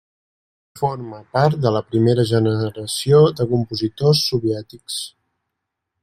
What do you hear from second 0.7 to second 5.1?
Forma part de la primera generació de compositors soviètics.